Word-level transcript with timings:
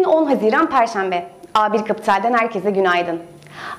10 0.00 0.26
Haziran 0.26 0.70
Perşembe. 0.70 1.26
A1 1.54 1.84
Kapital'den 1.84 2.32
herkese 2.32 2.70
günaydın. 2.70 3.18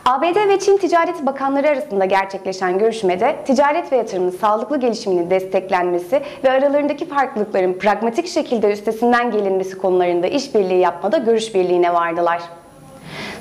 ABD 0.06 0.48
ve 0.48 0.60
Çin 0.60 0.78
Ticaret 0.78 1.26
Bakanları 1.26 1.68
arasında 1.68 2.06
gerçekleşen 2.06 2.80
görüşmede 2.80 3.36
ticaret 3.46 3.92
ve 3.92 3.98
yatırımın 3.98 4.30
sağlıklı 4.30 4.80
gelişiminin 4.80 5.30
desteklenmesi 5.30 6.22
ve 6.44 6.52
aralarındaki 6.52 7.06
farklılıkların 7.08 7.74
pragmatik 7.74 8.28
şekilde 8.28 8.72
üstesinden 8.72 9.32
gelinmesi 9.32 9.78
konularında 9.78 10.28
işbirliği 10.28 10.80
yapmada 10.80 11.18
görüş 11.18 11.56
birliğine 11.56 11.94
vardılar. 11.94 12.42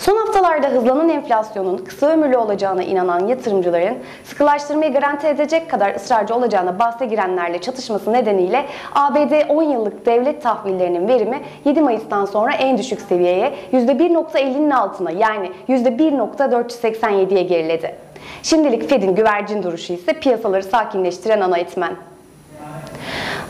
Son 0.02 0.16
haftalarda 0.16 0.68
hızlanan 0.68 1.08
enflasyonun 1.08 1.76
kısa 1.76 2.06
ömürlü 2.06 2.36
olacağına 2.36 2.82
inanan 2.82 3.26
yatırımcıların 3.26 3.98
sıkılaştırmayı 4.24 4.92
garanti 4.92 5.26
edecek 5.26 5.70
kadar 5.70 5.94
ısrarcı 5.94 6.34
olacağına 6.34 6.78
bahse 6.78 7.06
girenlerle 7.06 7.60
çatışması 7.60 8.12
nedeniyle 8.12 8.66
ABD 8.94 9.32
10 9.48 9.62
yıllık 9.62 10.06
devlet 10.06 10.42
tahvillerinin 10.42 11.08
verimi 11.08 11.40
7 11.64 11.80
Mayıs'tan 11.80 12.24
sonra 12.24 12.52
en 12.52 12.78
düşük 12.78 13.00
seviyeye 13.00 13.54
%1.50'nin 13.72 14.70
altına 14.70 15.10
yani 15.10 15.50
%1.487'ye 15.68 17.42
geriledi. 17.42 17.94
Şimdilik 18.42 18.88
Fed'in 18.90 19.14
güvercin 19.14 19.62
duruşu 19.62 19.92
ise 19.92 20.12
piyasaları 20.12 20.62
sakinleştiren 20.62 21.40
ana 21.40 21.58
etmen. 21.58 21.92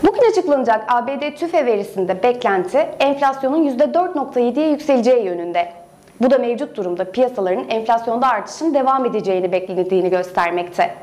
Bugün 0.02 0.30
açıklanacak 0.30 0.84
ABD 0.88 1.36
TÜFE 1.36 1.66
verisinde 1.66 2.22
beklenti 2.22 2.78
enflasyonun 2.78 3.68
%4.7'ye 3.68 4.68
yükseleceği 4.68 5.24
yönünde. 5.24 5.81
Bu 6.22 6.30
da 6.30 6.38
mevcut 6.38 6.76
durumda 6.76 7.04
piyasaların 7.04 7.68
enflasyonda 7.68 8.28
artışın 8.28 8.74
devam 8.74 9.06
edeceğini 9.06 9.52
beklediğini 9.52 10.10
göstermekte. 10.10 10.94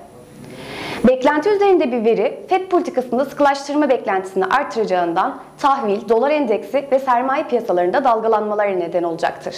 Beklenti 1.08 1.50
üzerinde 1.50 1.92
bir 1.92 2.06
veri, 2.06 2.40
FED 2.50 2.68
politikasında 2.68 3.26
sıkılaştırma 3.26 3.90
beklentisini 3.90 4.46
artıracağından 4.46 5.40
tahvil, 5.58 6.10
dolar 6.10 6.32
endeksi 6.32 6.88
ve 6.92 7.00
sermaye 7.00 7.44
piyasalarında 7.44 8.04
dalgalanmalara 8.04 8.72
neden 8.72 9.04
olacaktır. 9.04 9.56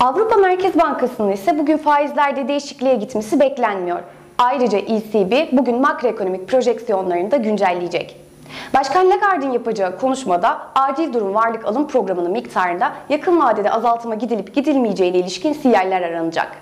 Avrupa 0.00 0.36
Merkez 0.36 0.78
Bankası'nın 0.78 1.32
ise 1.32 1.58
bugün 1.58 1.76
faizlerde 1.76 2.48
değişikliğe 2.48 2.94
gitmesi 2.94 3.40
beklenmiyor. 3.40 4.00
Ayrıca 4.38 4.78
ECB 4.78 5.52
bugün 5.52 5.80
makroekonomik 5.80 6.48
projeksiyonlarını 6.48 7.30
da 7.30 7.36
güncelleyecek. 7.36 8.25
Başkan 8.74 9.10
Lagarde'in 9.10 9.52
yapacağı 9.52 9.98
konuşmada 9.98 10.58
acil 10.74 11.12
durum 11.12 11.34
varlık 11.34 11.64
alım 11.64 11.88
programının 11.88 12.30
miktarında 12.30 12.92
yakın 13.08 13.40
vadede 13.40 13.70
azaltıma 13.70 14.14
gidilip 14.14 14.54
gidilmeyeceğine 14.54 15.18
ilişkin 15.18 15.52
sinyaller 15.52 16.02
aranacak. 16.02 16.52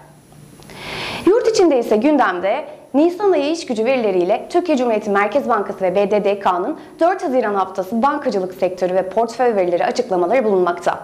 Yurt 1.26 1.48
içinde 1.48 1.78
ise 1.78 1.96
gündemde 1.96 2.64
Nisan 2.94 3.32
ayı 3.32 3.50
iş 3.50 3.66
gücü 3.66 3.84
verileriyle 3.84 4.46
Türkiye 4.50 4.78
Cumhuriyeti 4.78 5.10
Merkez 5.10 5.48
Bankası 5.48 5.80
ve 5.80 5.94
BDDK'nın 5.94 6.78
4 7.00 7.22
Haziran 7.22 7.54
haftası 7.54 8.02
bankacılık 8.02 8.54
sektörü 8.54 8.94
ve 8.94 9.08
portföy 9.08 9.56
verileri 9.56 9.84
açıklamaları 9.84 10.44
bulunmakta. 10.44 10.98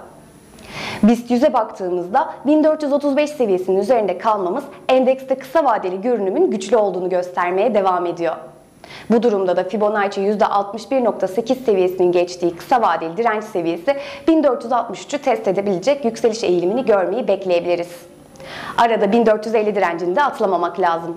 BIST 1.03 1.31
100'e 1.31 1.53
baktığımızda 1.53 2.35
1435 2.47 3.31
seviyesinin 3.31 3.79
üzerinde 3.79 4.19
kalmamız 4.19 4.65
endekste 4.89 5.35
kısa 5.35 5.65
vadeli 5.65 6.01
görünümün 6.01 6.51
güçlü 6.51 6.77
olduğunu 6.77 7.09
göstermeye 7.09 7.75
devam 7.75 8.07
ediyor. 8.07 8.37
Bu 9.11 9.23
durumda 9.23 9.57
da 9.57 9.65
Fibonacci 9.65 10.21
%61.8 10.21 11.65
seviyesinin 11.65 12.13
geçtiği 12.13 12.57
kısa 12.57 12.83
vadeli 12.83 13.17
direnç 13.17 13.45
seviyesi 13.45 13.97
1463'ü 14.29 15.19
test 15.19 15.49
edebilecek 15.49 16.05
yükseliş 16.05 16.45
eğilimini 16.45 16.85
görmeyi 16.85 17.29
bekleyebiliriz. 17.29 17.89
Arada 18.79 19.13
1450 19.13 19.75
direncini 19.75 20.17
de 20.17 20.23
atlamamak 20.23 20.81
lazım. 20.81 21.17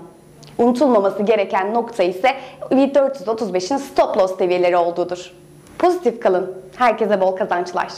Unutulmaması 0.58 1.22
gereken 1.22 1.74
nokta 1.74 2.02
ise 2.02 2.34
1435'in 2.70 3.76
stop 3.76 4.16
loss 4.16 4.38
seviyeleri 4.38 4.76
olduğudur. 4.76 5.32
Pozitif 5.78 6.20
kalın. 6.20 6.54
Herkese 6.76 7.20
bol 7.20 7.36
kazançlar. 7.36 7.88